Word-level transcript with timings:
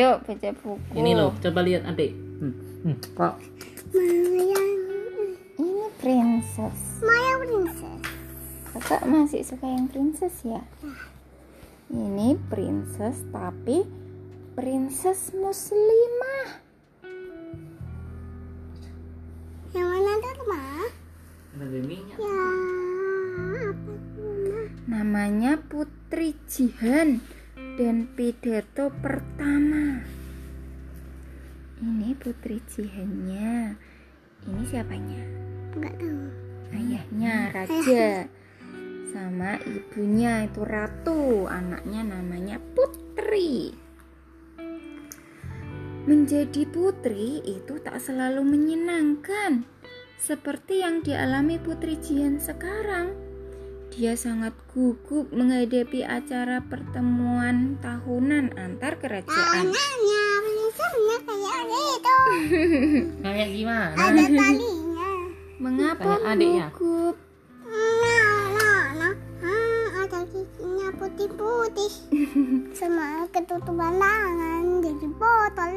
Yuk 0.00 0.24
baca 0.24 0.48
buku. 0.56 0.96
Ini 0.96 1.12
loh, 1.12 1.36
coba 1.44 1.60
lihat 1.60 1.84
adik. 1.84 2.16
Hmm. 2.40 2.56
Hmm. 2.88 2.96
Kok 3.12 3.34
Maya, 3.92 4.60
Ini 5.60 5.86
princess. 6.00 7.04
Maya 7.04 7.34
princess. 7.44 8.00
Kakak 8.72 9.02
masih 9.04 9.44
suka 9.44 9.68
yang 9.68 9.92
princess 9.92 10.40
ya? 10.40 10.64
Ini 11.92 12.40
princess 12.48 13.20
tapi 13.28 13.84
princess 14.56 15.36
muslimah. 15.36 16.64
Yang 19.76 19.86
mana 19.86 20.10
tuh, 20.24 20.46
Ma? 20.48 20.64
ada 21.60 21.78
minyak. 21.84 22.16
Ya, 22.16 22.46
apa? 23.68 23.92
Namanya 24.88 25.60
Putri 25.60 26.32
Jihan 26.48 27.20
dan 27.80 28.04
pidato 28.12 28.92
pertama. 29.00 30.04
Ini 31.80 32.12
Putri 32.12 32.60
Jihannya. 32.68 33.72
Ini 34.44 34.62
siapanya? 34.68 35.24
Enggak 35.72 35.96
tahu. 35.96 36.24
Ayahnya 36.76 37.48
Raja. 37.56 38.28
Sama 39.16 39.56
ibunya 39.64 40.44
itu 40.44 40.60
Ratu. 40.60 41.48
Anaknya 41.48 42.04
namanya 42.04 42.60
Putri. 42.76 43.72
Menjadi 46.04 46.68
putri 46.68 47.40
itu 47.48 47.80
tak 47.80 47.96
selalu 47.96 48.44
menyenangkan. 48.44 49.64
Seperti 50.20 50.84
yang 50.84 51.00
dialami 51.00 51.56
Putri 51.56 51.96
Jihan 51.96 52.36
sekarang. 52.36 53.29
Dia 53.90 54.14
sangat 54.14 54.54
gugup 54.70 55.34
menghadapi 55.34 56.06
acara 56.06 56.62
pertemuan 56.62 57.74
tahunan 57.82 58.54
antar 58.54 59.02
kerajaan. 59.02 59.66
Anaknya 59.66 60.24
princessnya 60.46 61.18
kayak 61.26 61.60
gitu. 61.66 62.18
Kayak 63.18 63.48
gimana? 63.50 63.94
Ada 63.98 64.22
talinya. 64.30 65.10
Mengapa 65.58 66.12
Kayak 66.22 66.70
gugup? 66.78 67.16
Nah, 67.66 68.42
nah. 68.94 69.14
Hmm, 69.42 69.84
ada 70.06 70.20
giginya 70.30 70.88
putih-putih. 70.94 71.92
Sama 72.78 73.26
ketutupan 73.34 73.98
tangan 73.98 74.86
jadi 74.86 75.06
botol. 75.18 75.74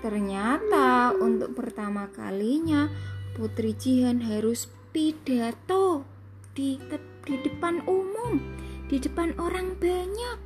Ternyata 0.00 1.12
untuk 1.20 1.52
pertama 1.52 2.08
kalinya 2.16 2.88
Putri 3.36 3.76
Jihan 3.76 4.24
harus 4.24 4.64
pidato 4.96 6.08
di 6.56 6.80
di 7.26 7.34
depan 7.42 7.82
umum, 7.90 8.38
di 8.86 9.02
depan 9.02 9.34
orang 9.42 9.74
banyak. 9.82 10.38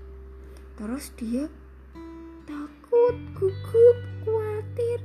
Terus 0.81 1.13
dia 1.21 1.45
takut, 2.49 3.17
gugup, 3.37 3.97
khawatir. 4.25 5.05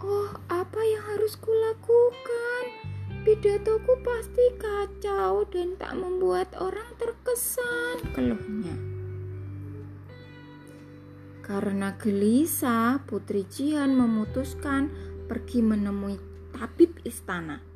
Oh, 0.00 0.32
apa 0.48 0.80
yang 0.80 1.04
harus 1.04 1.36
kulakukan? 1.36 2.64
Pidatoku 3.28 4.00
pasti 4.00 4.44
kacau 4.56 5.44
dan 5.52 5.76
tak 5.76 6.00
membuat 6.00 6.56
orang 6.56 6.88
terkesan, 6.96 8.16
keluhnya. 8.16 8.76
Karena 11.44 11.92
gelisah, 12.00 13.04
Putri 13.04 13.44
Jihan 13.46 13.92
memutuskan 13.92 14.88
pergi 15.28 15.60
menemui 15.60 16.16
tabib 16.56 16.96
istana. 17.04 17.75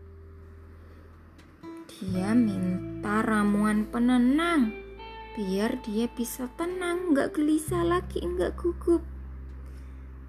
Dia 2.00 2.32
minta 2.32 3.20
ramuan 3.20 3.84
penenang 3.84 4.72
biar 5.36 5.84
dia 5.84 6.08
bisa 6.08 6.48
tenang, 6.56 7.12
nggak 7.12 7.36
gelisah 7.36 7.84
lagi, 7.84 8.24
nggak 8.24 8.56
gugup. 8.56 9.04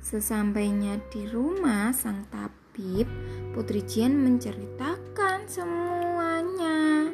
Sesampainya 0.04 1.00
di 1.08 1.32
rumah 1.32 1.96
sang 1.96 2.28
tabib, 2.28 3.08
Putri 3.56 3.88
Jihan 3.88 4.20
menceritakan 4.20 5.48
semuanya. 5.48 7.08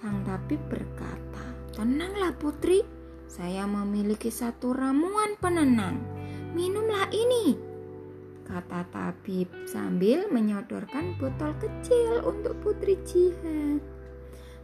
Sang 0.00 0.24
tabib 0.24 0.64
berkata, 0.72 1.44
"Tenanglah 1.76 2.32
Putri, 2.32 2.80
saya 3.28 3.68
memiliki 3.68 4.32
satu 4.32 4.72
ramuan 4.72 5.36
penenang. 5.36 6.00
Minumlah 6.56 7.12
ini." 7.12 7.67
Kata 8.48 8.80
tabib 8.88 9.52
sambil 9.68 10.24
menyodorkan 10.32 11.20
botol 11.20 11.52
kecil 11.60 12.24
untuk 12.24 12.56
Putri 12.64 12.96
Jihan. 13.04 13.76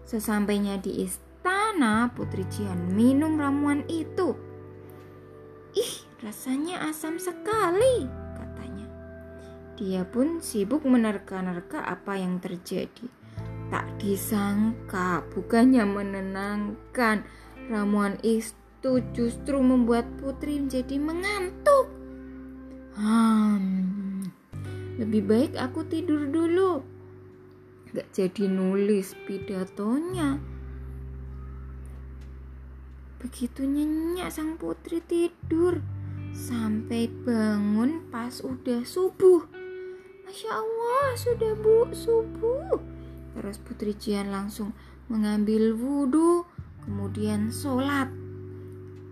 Sesampainya 0.09 0.81
di 0.81 1.05
istana, 1.05 2.09
Putri 2.17 2.49
Jihan 2.49 2.97
minum 2.97 3.37
ramuan 3.37 3.85
itu. 3.93 4.33
Ih, 5.77 5.95
rasanya 6.25 6.89
asam 6.89 7.21
sekali, 7.21 8.09
katanya. 8.37 8.89
Dia 9.77 10.09
pun 10.09 10.41
sibuk 10.41 10.89
menerka-nerka 10.89 11.85
apa 11.85 12.17
yang 12.17 12.41
terjadi. 12.41 13.05
Tak 13.69 14.01
disangka, 14.01 15.29
bukannya 15.37 15.85
menenangkan, 15.85 17.25
ramuan 17.69 18.17
itu 18.25 19.01
justru 19.13 19.61
membuat 19.61 20.09
Putri 20.17 20.57
menjadi 20.57 20.97
mengantuk. 20.97 21.94
Hmm, 22.95 24.23
lebih 25.03 25.27
baik 25.27 25.53
aku 25.59 25.83
tidur 25.91 26.31
dulu. 26.31 26.87
Gak 27.91 28.07
jadi 28.15 28.47
nulis 28.47 29.19
pidatonya. 29.27 30.39
Begitu 33.19 33.67
nyenyak 33.67 34.31
sang 34.31 34.55
putri 34.55 35.03
tidur 35.03 35.83
sampai 36.31 37.11
bangun 37.11 38.07
pas 38.15 38.39
udah 38.39 38.87
subuh. 38.87 39.43
Masya 40.23 40.51
Allah, 40.55 41.07
sudah 41.19 41.53
bu 41.59 41.91
subuh. 41.91 42.79
Terus 43.35 43.59
Putri 43.59 43.99
Jihan 43.99 44.31
langsung 44.31 44.71
mengambil 45.11 45.75
wudhu, 45.75 46.47
kemudian 46.87 47.51
sholat. 47.51 48.07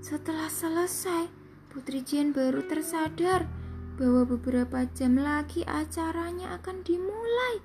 Setelah 0.03 0.47
selesai, 0.47 1.27
Putri 1.71 2.07
Jihan 2.07 2.31
baru 2.31 2.63
tersadar 2.67 3.62
bahwa 3.97 4.29
beberapa 4.29 4.85
jam 4.97 5.21
lagi 5.21 5.63
acaranya 5.69 6.57
akan 6.61 6.85
dimulai. 6.85 7.61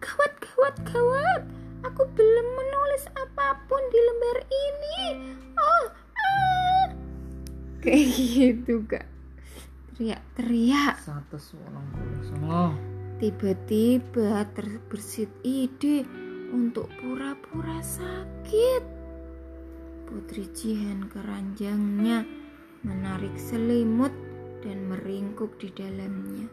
Gawat, 0.00 0.32
gawat, 0.40 0.76
gawat. 0.88 1.42
Aku 1.88 2.04
belum 2.12 2.46
menulis 2.56 3.04
apa 3.16 3.56
pun 3.68 3.80
di 3.88 4.00
lembar 4.00 4.38
ini. 4.48 4.98
Oh, 5.56 5.86
ah. 6.16 6.86
Kayak 7.80 8.08
gitu, 8.12 8.84
Kak. 8.84 9.08
Teriak-teriak. 9.96 10.96
Satu 11.00 11.36
puluh 11.36 12.20
songo. 12.24 12.64
Tiba-tiba 13.20 14.48
terbersit 14.56 15.28
ide 15.44 16.08
untuk 16.52 16.88
pura-pura 17.00 17.80
sakit. 17.84 18.84
Putri 20.08 20.48
Jihan 20.56 21.04
keranjangnya 21.12 22.24
menarik 22.80 23.36
selimut 23.36 24.12
dan 24.60 24.88
meringkuk 24.88 25.56
di 25.60 25.68
dalamnya. 25.72 26.48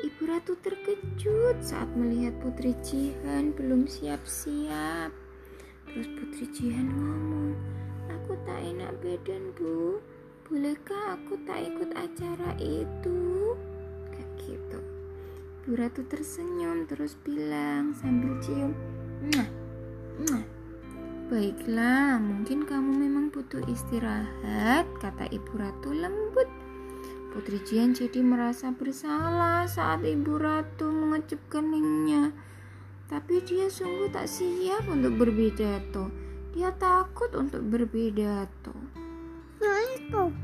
Ibu 0.00 0.22
Ratu 0.24 0.56
terkejut 0.64 1.60
saat 1.60 1.92
melihat 1.92 2.32
Putri 2.40 2.72
Jihan 2.80 3.52
belum 3.52 3.84
siap-siap. 3.84 5.12
Terus 5.84 6.08
Putri 6.16 6.48
Jihan 6.56 6.88
ngomong, 6.88 7.52
aku 8.08 8.32
tak 8.48 8.60
enak 8.64 8.96
badan 9.04 9.52
bu, 9.60 10.00
bolehkah 10.48 11.20
aku 11.20 11.36
tak 11.44 11.68
ikut 11.68 11.92
acara 11.92 12.56
itu? 12.56 13.52
Kayak 14.08 14.30
gitu. 14.40 14.78
Ibu 15.60 15.72
Ratu 15.76 16.02
tersenyum 16.08 16.88
terus 16.88 17.20
bilang 17.20 17.92
sambil 17.92 18.40
cium, 18.40 18.72
nah, 19.36 19.48
nah. 20.24 20.44
Baiklah, 21.30 22.18
mungkin 22.18 22.66
kamu 22.66 22.90
memang 23.06 23.30
butuh 23.30 23.62
istirahat, 23.70 24.82
kata 24.98 25.30
Ibu 25.30 25.52
Ratu 25.60 25.94
lembut. 25.94 26.59
Putri 27.30 27.62
Jihan 27.62 27.94
jadi 27.94 28.26
merasa 28.26 28.74
bersalah 28.74 29.62
saat 29.70 30.02
Ibu 30.02 30.34
Ratu 30.34 30.90
mengecup 30.90 31.38
keningnya. 31.46 32.34
Tapi 33.06 33.38
dia 33.46 33.70
sungguh 33.70 34.10
tak 34.10 34.26
siap 34.26 34.90
untuk 34.90 35.14
berpidato. 35.14 36.10
Dia 36.50 36.74
takut 36.74 37.30
untuk 37.38 37.62
berpidato. 37.62 38.74
Itu. 39.94 40.34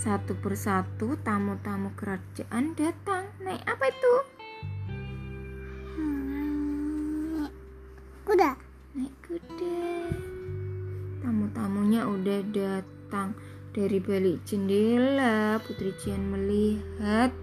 Satu 0.00 0.32
persatu 0.40 1.20
tamu-tamu 1.20 1.92
kerajaan 1.92 2.72
datang. 2.72 3.28
Naik 3.44 3.60
apa 3.68 3.84
itu? 3.92 4.14
Hmm, 5.96 7.44
kuda. 8.24 8.56
Naik 8.96 9.12
kuda. 9.28 10.08
Tamu-tamunya 11.20 12.08
udah 12.08 12.40
datang. 12.48 13.36
Dari 13.74 13.98
balik 13.98 14.46
jendela, 14.46 15.58
Putri 15.58 15.90
Jihan 15.98 16.30
melihat 16.30 17.34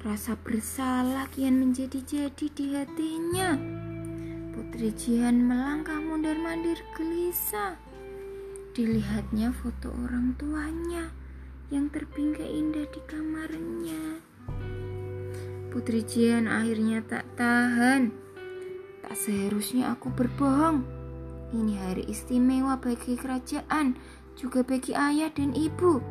rasa 0.00 0.40
bersalah 0.40 1.28
kian 1.36 1.60
menjadi-jadi 1.60 2.46
di 2.48 2.72
hatinya. 2.72 3.52
Putri 4.56 4.88
Jihan 4.96 5.44
melangkah 5.44 6.00
mundur-mandir 6.00 6.80
gelisah. 6.96 7.76
Dilihatnya 8.72 9.52
foto 9.52 9.92
orang 9.92 10.32
tuanya 10.40 11.12
yang 11.68 11.92
terbingkai 11.92 12.48
indah 12.48 12.88
di 12.88 13.04
kamarnya. 13.04 14.24
Putri 15.68 16.08
Jian 16.08 16.48
akhirnya 16.48 17.04
tak 17.04 17.28
tahan. 17.36 18.16
Tak 19.04 19.12
seharusnya 19.12 19.92
aku 19.92 20.08
berbohong. 20.08 21.04
Ini 21.52 21.74
hari 21.84 22.08
istimewa 22.08 22.80
bagi 22.80 23.14
kerajaan, 23.20 23.94
juga 24.34 24.66
bagi 24.66 24.92
ayah 24.94 25.30
dan 25.30 25.54
ibu. 25.54 26.02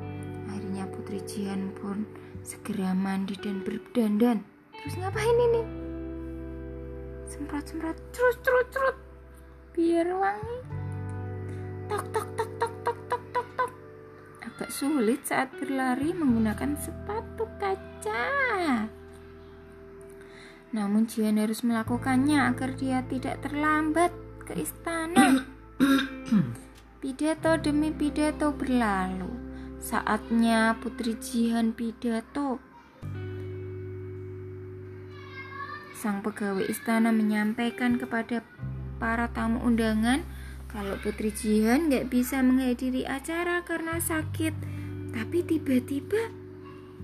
Akhirnya 0.47 0.87
Putri 0.89 1.19
Jian 1.27 1.71
pun 1.75 2.07
segera 2.43 2.95
mandi 2.95 3.35
dan 3.39 3.63
berdandan. 3.63 4.43
Terus 4.83 4.95
ngapain 4.99 5.37
ini? 5.51 5.63
Semprot-semprot, 7.27 7.97
terus 8.11 8.35
terus 8.43 8.67
terus. 8.71 8.97
Biar 9.73 10.07
wangi. 10.11 10.59
Tok 11.87 12.03
tok 12.11 12.27
tok 12.35 12.51
tok 12.59 12.73
tok 12.83 12.99
tok 13.09 13.23
tok 13.31 13.47
tok. 13.57 13.71
Agak 14.43 14.69
sulit 14.71 15.21
saat 15.23 15.49
berlari 15.55 16.11
menggunakan 16.15 16.75
sepatu 16.79 17.47
kaca. 17.59 18.25
Namun 20.73 21.05
Jian 21.05 21.37
harus 21.37 21.61
melakukannya 21.61 22.49
agar 22.49 22.73
dia 22.73 23.05
tidak 23.05 23.45
terlambat 23.45 24.09
ke 24.45 24.57
istana. 24.57 25.45
pidato 27.03 27.59
demi 27.59 27.91
pidato 27.91 28.55
berlalu. 28.55 29.27
Saatnya 29.83 30.79
Putri 30.79 31.19
Jihan 31.19 31.75
pidato. 31.75 32.63
Sang 35.99 36.23
pegawai 36.23 36.63
istana 36.63 37.11
menyampaikan 37.11 37.99
kepada 37.99 38.39
para 39.03 39.27
tamu 39.35 39.59
undangan 39.67 40.23
kalau 40.71 40.95
Putri 41.03 41.35
Jihan 41.35 41.91
nggak 41.91 42.07
bisa 42.07 42.39
menghadiri 42.39 43.03
acara 43.03 43.67
karena 43.67 43.99
sakit. 43.99 44.55
Tapi 45.11 45.43
tiba-tiba 45.43 46.31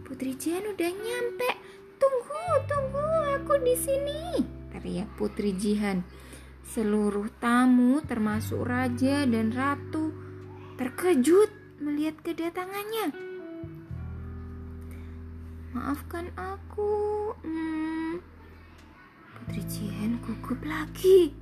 Putri 0.08 0.32
Jihan 0.40 0.64
udah 0.64 0.92
nyampe. 0.96 1.50
Tunggu, 2.00 2.48
tunggu, 2.72 3.08
aku 3.36 3.60
di 3.68 3.76
sini. 3.76 4.48
Teriak 4.72 5.12
Putri 5.20 5.52
Jihan. 5.60 6.08
Seluruh 6.70 7.34
tamu 7.42 7.98
termasuk 8.06 8.62
raja 8.62 9.26
dan 9.26 9.50
ratu 9.50 10.14
terkejut 10.78 11.50
melihat 11.82 12.22
kedatangannya. 12.22 13.10
Maafkan 15.74 16.30
aku. 16.38 17.34
Hmm. 17.42 18.22
Putri 19.34 19.66
Jihan 19.66 20.22
gugup 20.22 20.62
lagi. 20.62 21.34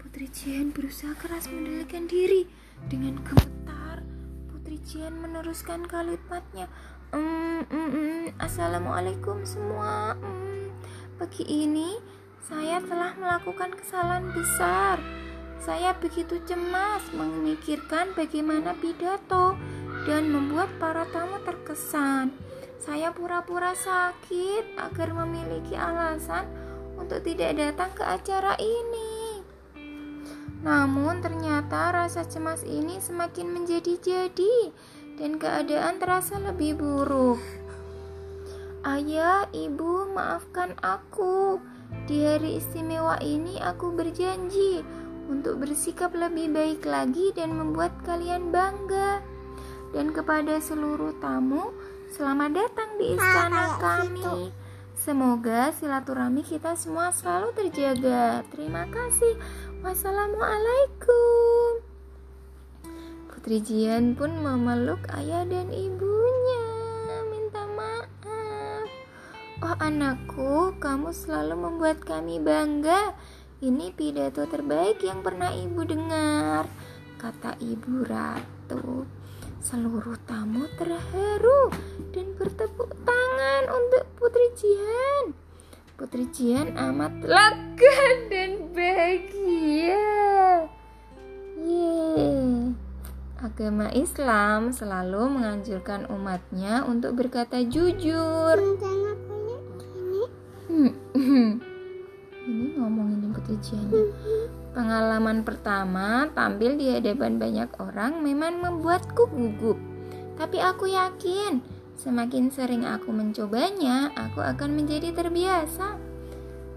Putri 0.00 0.32
Jian 0.32 0.72
berusaha 0.72 1.12
keras 1.20 1.52
mengendalikan 1.52 2.08
diri. 2.08 2.48
Dengan 2.88 3.20
gemetar, 3.20 4.00
Putri 4.48 4.80
Jian 4.80 5.20
meneruskan 5.20 5.84
kalimatnya. 5.84 6.72
"Mm, 7.12 7.68
mm, 7.68 7.88
mm, 7.92 8.24
Assalamualaikum 8.40 9.44
semua. 9.44 10.16
Mm, 10.16 10.72
pagi 11.20 11.44
ini 11.44 12.16
saya 12.46 12.78
telah 12.86 13.18
melakukan 13.18 13.74
kesalahan 13.74 14.30
besar. 14.30 15.02
Saya 15.58 15.90
begitu 15.98 16.38
cemas 16.46 17.02
memikirkan 17.10 18.14
bagaimana 18.14 18.78
pidato 18.78 19.58
dan 20.06 20.30
membuat 20.30 20.70
para 20.78 21.02
tamu 21.10 21.42
terkesan. 21.42 22.30
Saya 22.78 23.10
pura-pura 23.10 23.74
sakit 23.74 24.78
agar 24.78 25.10
memiliki 25.12 25.74
alasan 25.74 26.46
untuk 26.94 27.26
tidak 27.26 27.58
datang 27.58 27.90
ke 27.92 28.06
acara 28.06 28.54
ini. 28.62 29.42
Namun 30.62 31.22
ternyata 31.22 31.90
rasa 31.90 32.26
cemas 32.26 32.62
ini 32.62 33.02
semakin 33.02 33.50
menjadi-jadi 33.50 34.70
dan 35.18 35.38
keadaan 35.42 35.98
terasa 35.98 36.38
lebih 36.38 36.78
buruk. 36.78 37.42
Ayah, 38.86 39.50
ibu, 39.50 40.06
maafkan 40.14 40.78
aku. 40.78 41.58
Di 41.88 42.24
hari 42.24 42.60
istimewa 42.60 43.16
ini 43.24 43.56
aku 43.60 43.96
berjanji 43.96 44.84
untuk 45.28 45.64
bersikap 45.64 46.12
lebih 46.12 46.52
baik 46.52 46.84
lagi 46.84 47.32
dan 47.32 47.56
membuat 47.56 47.92
kalian 48.04 48.52
bangga. 48.52 49.24
Dan 49.92 50.12
kepada 50.12 50.60
seluruh 50.60 51.16
tamu, 51.16 51.72
selamat 52.12 52.50
datang 52.52 52.90
di 53.00 53.16
istana 53.16 53.80
kami. 53.80 54.52
Semoga 54.98 55.72
silaturahmi 55.72 56.44
kita 56.44 56.76
semua 56.76 57.08
selalu 57.08 57.56
terjaga. 57.56 58.44
Terima 58.52 58.84
kasih. 58.92 59.40
Wassalamualaikum. 59.80 61.80
Putri 63.32 63.64
Jian 63.64 64.12
pun 64.12 64.44
memeluk 64.44 65.00
ayah 65.14 65.48
dan 65.48 65.72
ibunya. 65.72 66.17
Oh 69.58 69.74
anakku, 69.82 70.78
kamu 70.78 71.10
selalu 71.10 71.58
membuat 71.58 71.98
kami 72.06 72.38
bangga. 72.38 73.10
Ini 73.58 73.90
pidato 73.90 74.46
terbaik 74.46 75.02
yang 75.02 75.18
pernah 75.26 75.50
ibu 75.50 75.82
dengar, 75.82 76.70
kata 77.18 77.58
ibu 77.58 78.06
ratu. 78.06 79.02
Seluruh 79.58 80.14
tamu 80.30 80.62
terharu 80.78 81.74
dan 82.14 82.38
bertepuk 82.38 82.94
tangan 83.02 83.62
untuk 83.66 84.06
Putri 84.14 84.46
Jian. 84.54 85.34
Putri 85.98 86.30
Jian 86.30 86.78
amat 86.78 87.18
lega 87.26 87.98
dan 88.30 88.70
bahagia. 88.70 90.06
Yeay. 91.58 92.78
Agama 93.42 93.90
Islam 93.90 94.70
selalu 94.70 95.34
menganjurkan 95.34 96.06
umatnya 96.14 96.86
untuk 96.86 97.18
berkata 97.18 97.58
jujur. 97.66 98.78
Ngomongin 102.88 103.36
Putri 103.36 103.60
Jian. 103.60 103.92
Pengalaman 104.72 105.44
pertama 105.44 106.32
tampil 106.32 106.80
di 106.80 106.88
hadapan 106.88 107.36
banyak 107.36 107.68
orang 107.76 108.24
memang 108.24 108.64
membuatku 108.64 109.28
gugup. 109.28 109.76
Tapi 110.40 110.56
aku 110.62 110.88
yakin 110.88 111.60
semakin 111.98 112.48
sering 112.48 112.88
aku 112.88 113.12
mencobanya, 113.12 114.08
aku 114.16 114.40
akan 114.40 114.72
menjadi 114.72 115.12
terbiasa. 115.12 115.98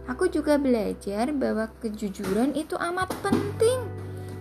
Aku 0.10 0.28
juga 0.28 0.58
belajar 0.58 1.30
bahwa 1.32 1.70
kejujuran 1.80 2.58
itu 2.58 2.74
amat 2.76 3.14
penting. 3.22 3.86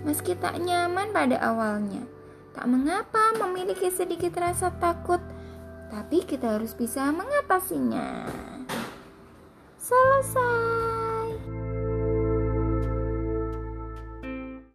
Meski 0.03 0.33
tak 0.35 0.57
nyaman 0.59 1.13
pada 1.13 1.37
awalnya. 1.39 2.01
Tak 2.57 2.65
mengapa 2.67 3.37
memiliki 3.37 3.93
sedikit 3.93 4.35
rasa 4.41 4.73
takut, 4.81 5.21
tapi 5.93 6.25
kita 6.25 6.57
harus 6.57 6.73
bisa 6.73 7.13
mengatasinya. 7.13 8.27
Selesai. 9.77 11.00